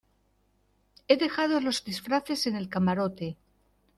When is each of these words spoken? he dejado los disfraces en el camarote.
he 1.07 1.15
dejado 1.15 1.61
los 1.61 1.83
disfraces 1.85 2.47
en 2.47 2.55
el 2.55 2.69
camarote. 2.69 3.37